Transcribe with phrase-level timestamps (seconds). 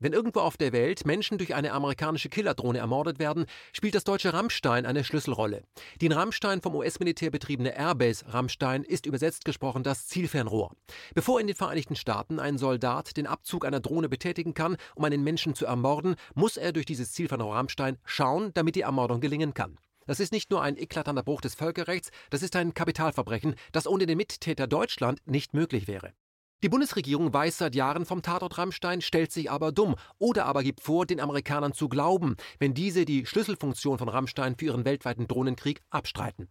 [0.00, 4.32] Wenn irgendwo auf der Welt Menschen durch eine amerikanische Killerdrohne ermordet werden, spielt das deutsche
[4.32, 5.64] Rammstein eine Schlüsselrolle.
[6.00, 10.70] Die in Rammstein vom US-Militär betriebene Airbase Rammstein ist übersetzt gesprochen das Zielfernrohr.
[11.14, 15.24] Bevor in den Vereinigten Staaten ein Soldat den Abzug einer Drohne betätigen kann, um einen
[15.24, 19.78] Menschen zu ermorden, muss er durch dieses Zielfernrohr Rammstein schauen, damit die Ermordung gelingen kann.
[20.06, 24.06] Das ist nicht nur ein eklatanter Bruch des Völkerrechts, das ist ein Kapitalverbrechen, das ohne
[24.06, 26.12] den Mittäter Deutschland nicht möglich wäre.
[26.64, 30.80] Die Bundesregierung weiß seit Jahren vom Tatort Rammstein, stellt sich aber dumm oder aber gibt
[30.80, 35.80] vor, den Amerikanern zu glauben, wenn diese die Schlüsselfunktion von Rammstein für ihren weltweiten Drohnenkrieg
[35.90, 36.48] abstreiten.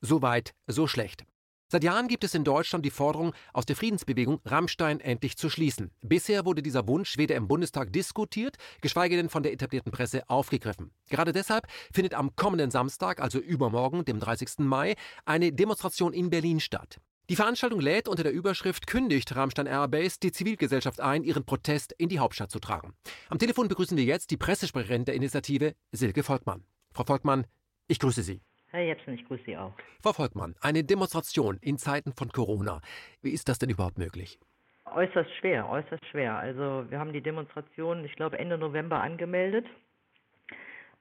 [0.00, 1.26] So weit, so schlecht.
[1.68, 5.90] Seit Jahren gibt es in Deutschland die Forderung aus der Friedensbewegung, Rammstein endlich zu schließen.
[6.00, 10.90] Bisher wurde dieser Wunsch weder im Bundestag diskutiert, geschweige denn von der etablierten Presse aufgegriffen.
[11.10, 14.60] Gerade deshalb findet am kommenden Samstag, also übermorgen, dem 30.
[14.60, 14.96] Mai,
[15.26, 16.98] eine Demonstration in Berlin statt.
[17.30, 22.08] Die Veranstaltung lädt unter der Überschrift Kündigt Rammstein Airbase die Zivilgesellschaft ein, ihren Protest in
[22.08, 22.92] die Hauptstadt zu tragen.
[23.28, 26.64] Am Telefon begrüßen wir jetzt die Pressesprecherin der Initiative, Silke Volkmann.
[26.92, 27.46] Frau Volkmann,
[27.86, 28.40] ich grüße Sie.
[28.66, 29.72] Herr Jepsen, ich grüße Sie auch.
[30.02, 32.80] Frau Volkmann, eine Demonstration in Zeiten von Corona.
[33.22, 34.40] Wie ist das denn überhaupt möglich?
[34.86, 36.36] Äußerst schwer, äußerst schwer.
[36.36, 39.66] Also wir haben die Demonstration, ich glaube, Ende November angemeldet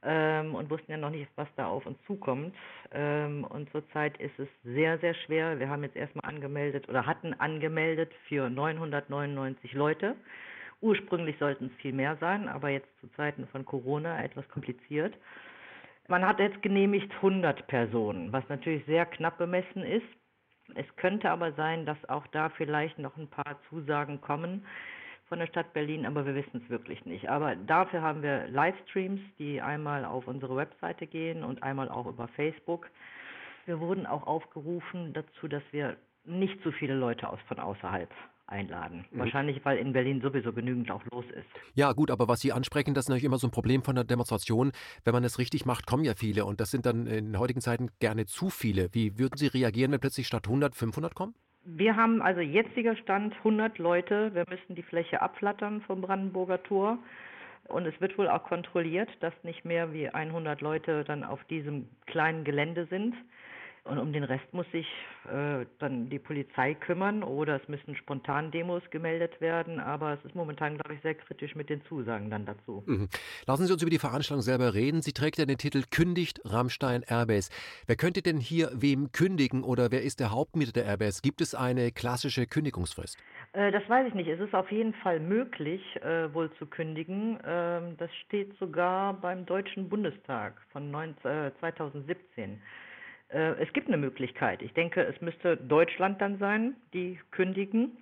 [0.04, 2.56] ähm, und wussten ja noch nicht, was da auf uns zukommt.
[2.92, 5.60] Ähm, und zurzeit ist es sehr, sehr schwer.
[5.60, 10.16] Wir haben jetzt erstmal angemeldet oder hatten angemeldet für 999 Leute.
[10.82, 15.14] Ursprünglich sollten es viel mehr sein, aber jetzt zu Zeiten von Corona etwas kompliziert.
[16.08, 20.08] Man hat jetzt genehmigt 100 Personen, was natürlich sehr knapp bemessen ist.
[20.76, 24.66] Es könnte aber sein, dass auch da vielleicht noch ein paar Zusagen kommen
[25.30, 27.30] von der Stadt Berlin, aber wir wissen es wirklich nicht.
[27.30, 32.28] Aber dafür haben wir Livestreams, die einmal auf unsere Webseite gehen und einmal auch über
[32.30, 32.90] Facebook.
[33.66, 38.10] Wir wurden auch aufgerufen dazu, dass wir nicht so viele Leute aus von außerhalb
[38.48, 39.06] einladen.
[39.12, 39.20] Mhm.
[39.20, 41.48] Wahrscheinlich, weil in Berlin sowieso genügend auch los ist.
[41.76, 44.04] Ja, gut, aber was Sie ansprechen, das ist natürlich immer so ein Problem von der
[44.04, 44.72] Demonstration.
[45.04, 47.90] Wenn man es richtig macht, kommen ja viele und das sind dann in heutigen Zeiten
[48.00, 48.90] gerne zu viele.
[48.94, 51.36] Wie würden Sie reagieren, wenn plötzlich statt 100 500 kommen?
[51.66, 54.34] Wir haben also jetziger Stand 100 Leute.
[54.34, 56.98] Wir müssen die Fläche abflattern vom Brandenburger Tor.
[57.68, 61.88] Und es wird wohl auch kontrolliert, dass nicht mehr wie 100 Leute dann auf diesem
[62.08, 63.16] kleinen Gelände sind.
[63.84, 64.88] Und um den Rest muss sich
[65.32, 69.80] äh, dann die Polizei kümmern oder es müssen spontan Demos gemeldet werden.
[69.80, 72.84] Aber es ist momentan, glaube ich, sehr kritisch mit den Zusagen dann dazu.
[72.86, 73.10] Mhm.
[73.48, 75.02] Lassen Sie uns über die Veranstaltung selber reden.
[75.02, 77.52] Sie trägt ja den Titel Kündigt Rammstein Airbase.
[77.88, 81.22] Wer könnte denn hier wem kündigen oder wer ist der Hauptmieter der Airbase?
[81.22, 83.18] Gibt es eine klassische Kündigungsfrist?
[83.54, 84.28] Äh, das weiß ich nicht.
[84.28, 87.40] Es ist auf jeden Fall möglich, äh, wohl zu kündigen.
[87.46, 92.62] Ähm, das steht sogar beim Deutschen Bundestag von 19, äh, 2017.
[93.30, 94.62] Äh, es gibt eine Möglichkeit.
[94.62, 97.98] Ich denke, es müsste Deutschland dann sein, die kündigen.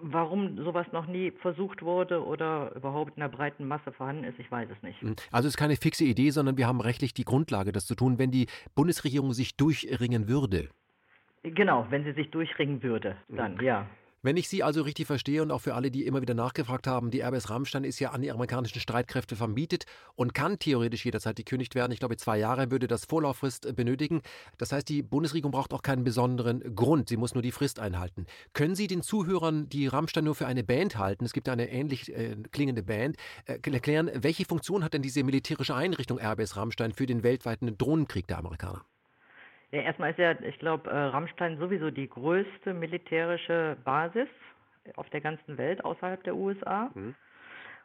[0.00, 4.50] Warum sowas noch nie versucht wurde oder überhaupt in der breiten Masse vorhanden ist, ich
[4.50, 5.00] weiß es nicht.
[5.00, 5.16] Hm.
[5.32, 8.18] Also es ist keine fixe Idee, sondern wir haben rechtlich die Grundlage, das zu tun,
[8.18, 10.68] wenn die Bundesregierung sich durchringen würde.
[11.42, 13.62] Genau, wenn sie sich durchringen würde, dann, mhm.
[13.62, 13.86] ja.
[14.28, 17.10] Wenn ich Sie also richtig verstehe und auch für alle, die immer wieder nachgefragt haben,
[17.10, 21.74] die Airbus Rammstein ist ja an die amerikanischen Streitkräfte vermietet und kann theoretisch jederzeit gekündigt
[21.74, 21.92] werden.
[21.92, 24.20] Ich glaube, zwei Jahre würde das Vorlauffrist äh, benötigen.
[24.58, 27.08] Das heißt, die Bundesregierung braucht auch keinen besonderen Grund.
[27.08, 28.26] Sie muss nur die Frist einhalten.
[28.52, 32.14] Können Sie den Zuhörern, die Rammstein nur für eine Band halten, es gibt eine ähnlich
[32.14, 37.06] äh, klingende Band, äh, erklären, welche Funktion hat denn diese militärische Einrichtung Airbus Rammstein für
[37.06, 38.84] den weltweiten Drohnenkrieg der Amerikaner?
[39.70, 44.28] Ja, erstmal ist ja, ich glaube, äh, Rammstein sowieso die größte militärische Basis
[44.96, 46.90] auf der ganzen Welt außerhalb der USA.
[46.94, 47.14] Mhm.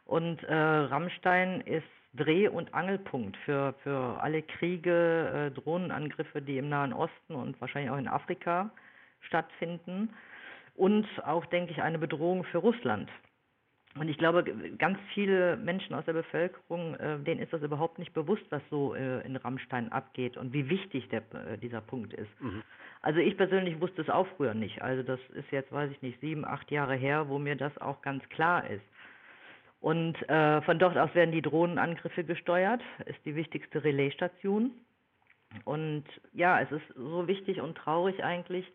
[0.06, 6.68] Und äh, Rammstein ist Dreh- und Angelpunkt für, für alle Kriege, äh, Drohnenangriffe, die im
[6.68, 8.70] Nahen Osten und wahrscheinlich auch in Afrika
[9.20, 10.10] stattfinden.
[10.76, 13.10] Und auch, denke ich, eine Bedrohung für Russland.
[13.96, 14.44] Und ich glaube,
[14.78, 18.94] ganz viele Menschen aus der Bevölkerung, äh, denen ist das überhaupt nicht bewusst, was so
[18.94, 22.40] äh, in Rammstein abgeht und wie wichtig der, äh, dieser Punkt ist.
[22.40, 22.62] Mhm.
[23.02, 24.82] Also ich persönlich wusste es auch früher nicht.
[24.82, 28.02] Also das ist jetzt, weiß ich nicht, sieben, acht Jahre her, wo mir das auch
[28.02, 28.84] ganz klar ist.
[29.80, 34.72] Und äh, von dort aus werden die Drohnenangriffe gesteuert, ist die wichtigste Relaisstation.
[35.64, 38.66] Und ja, es ist so wichtig und traurig eigentlich,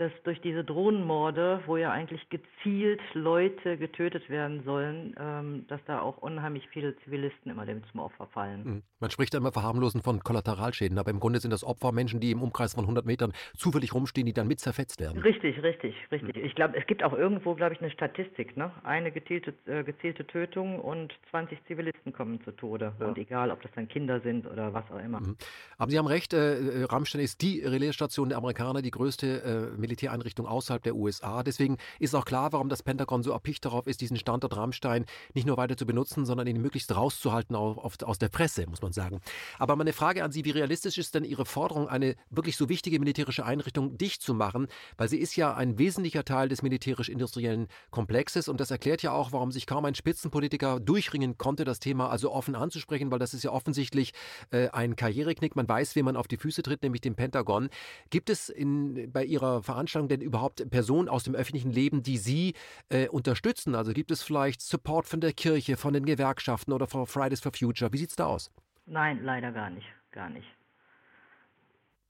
[0.00, 6.00] dass durch diese Drohnenmorde, wo ja eigentlich gezielt Leute getötet werden sollen, ähm, dass da
[6.00, 8.64] auch unheimlich viele Zivilisten immer dem zum Opfer fallen.
[8.64, 8.82] Mhm.
[8.98, 12.30] Man spricht ja immer verharmlosen von Kollateralschäden, aber im Grunde sind das Opfer Menschen, die
[12.30, 15.20] im Umkreis von 100 Metern zufällig rumstehen, die dann mit zerfetzt werden.
[15.20, 16.34] Richtig, richtig, richtig.
[16.34, 16.44] Mhm.
[16.46, 18.72] Ich glaube, es gibt auch irgendwo, glaube ich, eine Statistik, ne?
[18.82, 22.94] Eine gezielte, äh, gezielte Tötung und 20 Zivilisten kommen zu Tode.
[22.98, 23.06] Ja.
[23.08, 25.20] Und egal, ob das dann Kinder sind oder was auch immer.
[25.20, 25.36] Mhm.
[25.76, 30.46] Aber Sie haben recht, äh, Rammstein ist die Relaisstation der Amerikaner, die größte äh, Militäreinrichtung
[30.46, 31.42] außerhalb der USA.
[31.42, 35.04] Deswegen ist auch klar, warum das Pentagon so erpicht darauf ist, diesen Standort Rammstein
[35.34, 39.20] nicht nur weiter zu benutzen, sondern ihn möglichst rauszuhalten aus der Presse, muss man sagen.
[39.58, 43.00] Aber meine Frage an Sie, wie realistisch ist denn Ihre Forderung, eine wirklich so wichtige
[43.00, 44.68] militärische Einrichtung dicht zu machen?
[44.96, 49.32] Weil sie ist ja ein wesentlicher Teil des militärisch-industriellen Komplexes und das erklärt ja auch,
[49.32, 53.42] warum sich kaum ein Spitzenpolitiker durchringen konnte, das Thema also offen anzusprechen, weil das ist
[53.42, 54.12] ja offensichtlich
[54.52, 55.56] äh, ein Karriereknick.
[55.56, 57.68] Man weiß, wie man auf die Füße tritt, nämlich dem Pentagon.
[58.10, 62.54] Gibt es in, bei Ihrer Veranstaltung denn überhaupt Personen aus dem öffentlichen Leben, die Sie
[62.90, 63.74] äh, unterstützen?
[63.74, 67.52] Also gibt es vielleicht Support von der Kirche, von den Gewerkschaften oder von Fridays for
[67.52, 67.90] Future?
[67.92, 68.52] Wie sieht es da aus?
[68.84, 69.86] Nein, leider gar nicht.
[70.12, 70.46] Gar nicht.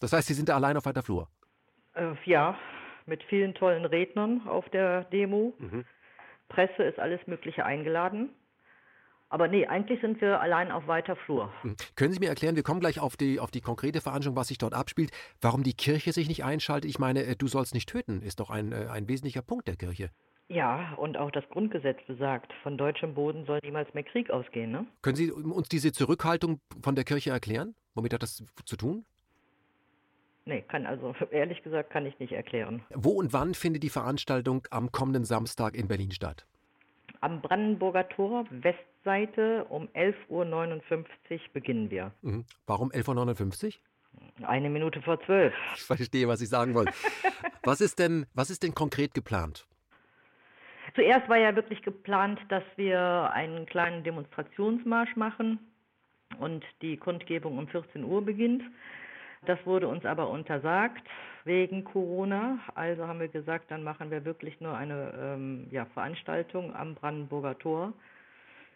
[0.00, 1.28] Das heißt, Sie sind da allein auf weiter Flur?
[1.94, 2.58] Äh, ja,
[3.06, 5.54] mit vielen tollen Rednern auf der Demo.
[5.58, 5.84] Mhm.
[6.48, 8.30] Presse ist alles Mögliche eingeladen.
[9.30, 11.52] Aber nee, eigentlich sind wir allein auf weiter Flur.
[11.62, 11.76] Mhm.
[11.94, 14.58] Können Sie mir erklären, wir kommen gleich auf die, auf die konkrete Veranstaltung, was sich
[14.58, 16.90] dort abspielt, warum die Kirche sich nicht einschaltet?
[16.90, 19.76] Ich meine, äh, du sollst nicht töten, ist doch ein, äh, ein wesentlicher Punkt der
[19.76, 20.10] Kirche.
[20.48, 24.72] Ja, und auch das Grundgesetz besagt, von deutschem Boden soll niemals mehr Krieg ausgehen.
[24.72, 24.84] Ne?
[25.00, 27.76] Können Sie uns diese Zurückhaltung von der Kirche erklären?
[27.94, 29.04] Womit hat das zu tun?
[30.44, 32.82] Nee, kann also ehrlich gesagt kann ich nicht erklären.
[32.92, 36.46] Wo und wann findet die Veranstaltung am kommenden Samstag in Berlin statt?
[37.20, 38.44] Am Brandenburger Tor,
[39.00, 41.04] Westseite, um 11.59 Uhr
[41.52, 42.12] beginnen wir.
[42.22, 42.44] Mhm.
[42.66, 44.48] Warum 11.59 Uhr?
[44.48, 45.54] Eine Minute vor zwölf.
[45.76, 46.90] Ich verstehe, was Sie sagen wollen.
[47.62, 49.66] was, ist denn, was ist denn konkret geplant?
[50.94, 55.60] Zuerst war ja wirklich geplant, dass wir einen kleinen Demonstrationsmarsch machen
[56.38, 58.62] und die Kundgebung um 14 Uhr beginnt.
[59.46, 61.06] Das wurde uns aber untersagt
[61.44, 62.58] wegen Corona.
[62.74, 67.58] Also haben wir gesagt, dann machen wir wirklich nur eine ähm, ja, Veranstaltung am Brandenburger
[67.58, 67.94] Tor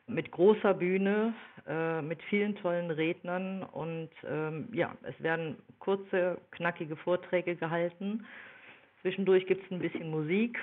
[0.07, 1.35] mit großer Bühne,
[1.67, 8.27] äh, mit vielen tollen Rednern und ähm, ja, es werden kurze, knackige Vorträge gehalten.
[9.01, 10.59] Zwischendurch gibt es ein bisschen Musik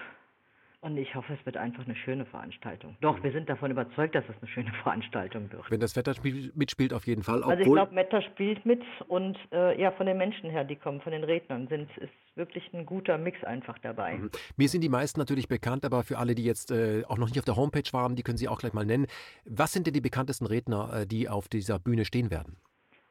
[0.82, 2.98] und ich hoffe, es wird einfach eine schöne Veranstaltung.
[3.02, 5.70] Doch, wir sind davon überzeugt, dass es eine schöne Veranstaltung wird.
[5.70, 6.14] Wenn das Wetter
[6.56, 7.44] mitspielt, auf jeden Fall.
[7.44, 11.00] Also ich glaube, Wetter spielt mit und äh, ja, von den Menschen her, die kommen,
[11.02, 14.18] von den Rednern, sind, ist wirklich ein guter Mix einfach dabei.
[14.18, 14.32] Mhm.
[14.58, 17.38] Mir sind die meisten natürlich bekannt, aber für alle, die jetzt äh, auch noch nicht
[17.38, 19.06] auf der Homepage waren, die können Sie auch gleich mal nennen.
[19.46, 22.58] Was sind denn die bekanntesten Redner, äh, die auf dieser Bühne stehen werden?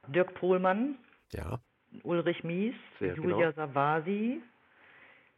[0.09, 0.97] Dirk Pohlmann.
[1.33, 1.61] Ja.
[2.03, 3.53] Ulrich Mies, Sehr Julia genau.
[3.53, 4.43] Savasi,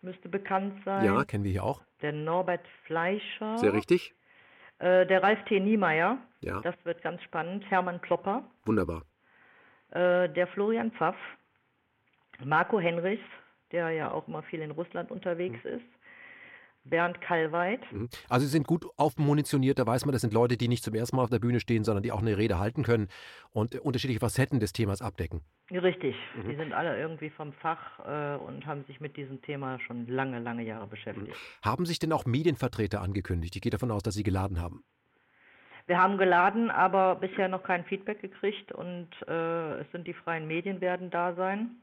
[0.03, 1.05] müsste bekannt sein.
[1.05, 1.83] Ja, kennen wir hier auch.
[2.03, 3.59] Der Norbert Fleischer.
[3.59, 4.15] Sehr richtig.
[4.79, 5.61] Äh, der Ralf T.
[5.61, 6.19] Niemeyer.
[6.41, 6.61] Ja.
[6.61, 7.65] Das wird ganz spannend.
[7.71, 8.45] Hermann Klopper.
[8.65, 9.03] Wunderbar.
[9.91, 11.17] Äh, der Florian Pfaff.
[12.45, 13.25] Marco Henrichs,
[13.71, 15.71] der ja auch immer viel in Russland unterwegs mhm.
[15.71, 15.87] ist.
[16.85, 17.81] Bernd Kallweit.
[17.93, 18.09] Mhm.
[18.29, 21.17] Also sie sind gut aufmunitioniert, da weiß man, das sind Leute, die nicht zum ersten
[21.17, 23.09] Mal auf der Bühne stehen, sondern die auch eine Rede halten können
[23.53, 25.43] und unterschiedliche Facetten des Themas abdecken.
[25.71, 26.49] Richtig, mhm.
[26.49, 30.41] die sind alle irgendwie vom Fach äh, und haben sich mit diesem Thema schon lange,
[30.41, 31.29] lange Jahre beschäftigt.
[31.29, 31.65] Mhm.
[31.65, 33.57] Haben sich denn auch Medienvertreter angekündigt?
[33.57, 34.85] Ich gehe davon aus, dass Sie geladen haben.
[35.87, 40.47] Wir haben geladen, aber bisher noch kein Feedback gekriegt und äh, es sind die freien
[40.47, 41.77] Medien werden da sein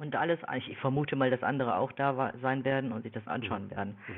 [0.00, 3.66] und alles, ich vermute mal, dass andere auch da sein werden und sich das anschauen
[3.66, 3.70] mhm.
[3.70, 3.96] werden.
[4.08, 4.14] Mhm.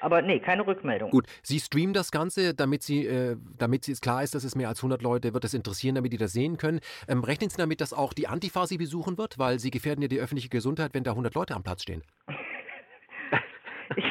[0.00, 1.10] Aber nee, keine Rückmeldung.
[1.10, 4.68] Gut, Sie streamen das Ganze, damit Sie, äh, damit es klar ist, dass es mehr
[4.68, 6.80] als 100 Leute wird das interessieren, damit die das sehen können.
[7.08, 10.08] Ähm, rechnen Sie damit, dass auch die Antifa Sie besuchen wird, weil Sie gefährden ja
[10.08, 12.02] die öffentliche Gesundheit, wenn da 100 Leute am Platz stehen.
[13.96, 14.04] ich,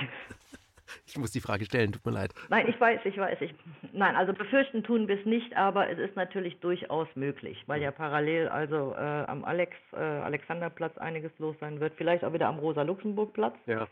[1.08, 2.34] ich muss die Frage stellen, tut mir leid.
[2.50, 3.40] Nein, ich weiß, ich weiß.
[3.42, 3.54] Ich,
[3.94, 7.92] nein, also befürchten tun wir es nicht, aber es ist natürlich durchaus möglich, weil ja
[7.92, 12.60] parallel also äh, am Alex, äh, Alexanderplatz einiges los sein wird, vielleicht auch wieder am
[12.60, 13.56] Rosa-Luxemburg-Platz.
[13.68, 13.88] Ja.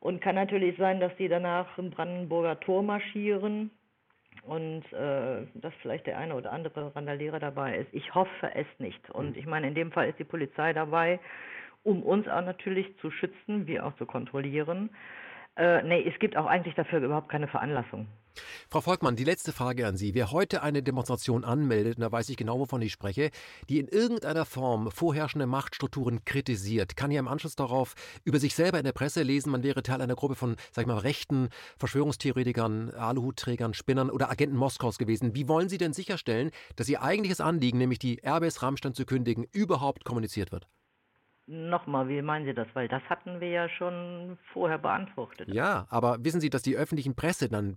[0.00, 3.70] Und kann natürlich sein, dass die danach im Brandenburger Tor marschieren
[4.42, 7.88] und äh, dass vielleicht der eine oder andere Randalierer dabei ist.
[7.92, 9.10] Ich hoffe es nicht.
[9.10, 9.38] Und mhm.
[9.38, 11.20] ich meine, in dem Fall ist die Polizei dabei,
[11.82, 14.90] um uns auch natürlich zu schützen, wie auch zu kontrollieren.
[15.56, 18.06] Äh, nee, es gibt auch eigentlich dafür überhaupt keine Veranlassung.
[18.68, 20.14] Frau Volkmann, die letzte Frage an Sie.
[20.14, 23.30] Wer heute eine Demonstration anmeldet, und da weiß ich genau, wovon ich spreche,
[23.70, 27.94] die in irgendeiner Form vorherrschende Machtstrukturen kritisiert, kann ja im Anschluss darauf
[28.24, 30.88] über sich selber in der Presse lesen, man wäre Teil einer Gruppe von, sag ich
[30.88, 31.48] mal, rechten
[31.78, 35.34] Verschwörungstheoretikern, Aluhutträgern, Spinnern oder Agenten Moskaus gewesen.
[35.34, 39.46] Wie wollen Sie denn sicherstellen, dass Ihr eigentliches Anliegen, nämlich die Airbus Rammstein zu kündigen,
[39.52, 40.66] überhaupt kommuniziert wird?
[41.46, 42.66] Nochmal, wie meinen Sie das?
[42.74, 45.48] Weil das hatten wir ja schon vorher beantwortet.
[45.48, 47.76] Ja, aber wissen Sie, dass die öffentlichen Presse dann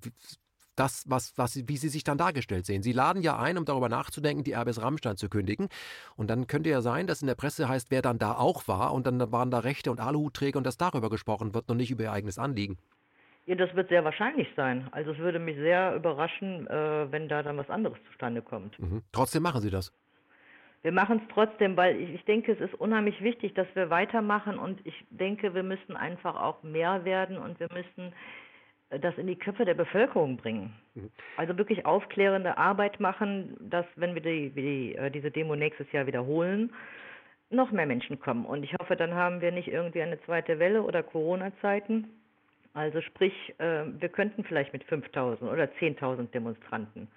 [0.79, 2.81] das, was, was, wie sie sich dann dargestellt sehen.
[2.81, 5.67] Sie laden ja ein, um darüber nachzudenken, die Airbus Rammstein zu kündigen.
[6.15, 8.93] Und dann könnte ja sein, dass in der Presse heißt, wer dann da auch war.
[8.93, 12.03] Und dann waren da Rechte und Aluhutträger und dass darüber gesprochen wird und nicht über
[12.03, 12.77] ihr eigenes Anliegen.
[13.45, 14.87] Ja, das wird sehr wahrscheinlich sein.
[14.91, 18.79] Also es würde mich sehr überraschen, äh, wenn da dann was anderes zustande kommt.
[18.79, 19.01] Mhm.
[19.11, 19.91] Trotzdem machen Sie das.
[20.81, 24.57] Wir machen es trotzdem, weil ich, ich denke, es ist unheimlich wichtig, dass wir weitermachen
[24.57, 28.13] und ich denke, wir müssen einfach auch mehr werden und wir müssen
[28.89, 30.73] äh, das in die Köpfe der Bevölkerung bringen.
[30.95, 31.11] Mhm.
[31.35, 36.07] Also wirklich aufklärende Arbeit machen, dass wenn wir die, die, äh, diese Demo nächstes Jahr
[36.07, 36.71] wiederholen,
[37.49, 38.45] noch mehr Menschen kommen.
[38.45, 42.07] Und ich hoffe, dann haben wir nicht irgendwie eine zweite Welle oder Corona-Zeiten.
[42.73, 47.09] Also sprich, äh, wir könnten vielleicht mit 5000 oder 10.000 Demonstranten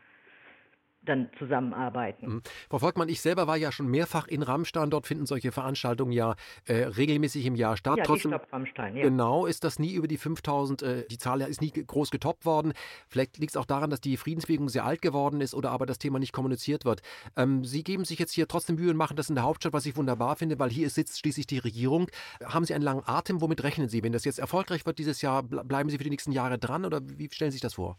[1.04, 2.26] dann zusammenarbeiten.
[2.26, 2.42] Mhm.
[2.70, 4.90] Frau Volkmann, ich selber war ja schon mehrfach in Rammstein.
[4.90, 7.98] Dort finden solche Veranstaltungen ja äh, regelmäßig im Jahr statt.
[7.98, 9.02] Ja, Trotzdem, Rammstein, ja.
[9.02, 12.72] Genau, ist das nie über die 5000, äh, die Zahl ist nie groß getoppt worden.
[13.08, 15.98] Vielleicht liegt es auch daran, dass die Friedensbewegung sehr alt geworden ist oder aber das
[15.98, 17.02] Thema nicht kommuniziert wird.
[17.36, 19.86] Ähm, Sie geben sich jetzt hier trotzdem Mühe und machen das in der Hauptstadt, was
[19.86, 22.08] ich wunderbar finde, weil hier sitzt schließlich die Regierung.
[22.44, 23.40] Haben Sie einen langen Atem?
[23.40, 24.02] Womit rechnen Sie?
[24.02, 27.00] Wenn das jetzt erfolgreich wird dieses Jahr, bleiben Sie für die nächsten Jahre dran oder
[27.02, 27.98] wie stellen Sie sich das vor?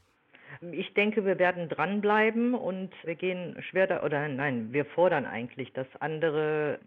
[0.71, 5.73] Ich denke, wir werden dranbleiben und wir gehen schwer da, oder nein, wir fordern eigentlich,
[5.73, 6.79] dass andere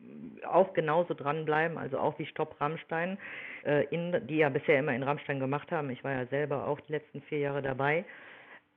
[0.48, 3.18] auch genauso dranbleiben, also auch wie Stopp Rammstein,
[3.64, 5.90] äh, in, die ja bisher immer in Rammstein gemacht haben.
[5.90, 8.04] Ich war ja selber auch die letzten vier Jahre dabei.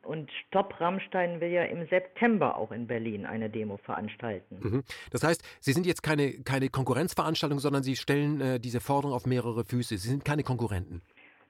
[0.02, 4.60] Und Stopp Rammstein will ja im September auch in Berlin eine Demo veranstalten.
[4.62, 4.84] Mhm.
[5.12, 9.26] Das heißt, Sie sind jetzt keine, keine Konkurrenzveranstaltung, sondern Sie stellen äh, diese Forderung auf
[9.26, 9.98] mehrere Füße.
[9.98, 11.02] Sie sind keine Konkurrenten.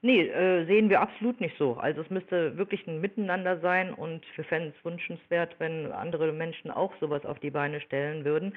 [0.02, 1.74] Nee, äh, sehen wir absolut nicht so.
[1.74, 6.92] Also es müsste wirklich ein Miteinander sein und für Fans wünschenswert, wenn andere Menschen auch
[7.00, 8.54] sowas auf die Beine stellen würden.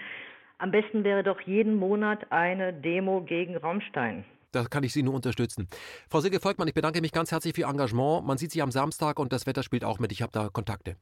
[0.57, 4.23] Am besten wäre doch jeden Monat eine Demo gegen Raumstein.
[4.53, 5.67] Da kann ich Sie nur unterstützen.
[6.09, 8.25] Frau Silke Volkmann, ich bedanke mich ganz herzlich für Ihr Engagement.
[8.25, 10.11] Man sieht Sie am Samstag und das Wetter spielt auch mit.
[10.11, 10.95] Ich habe da Kontakte.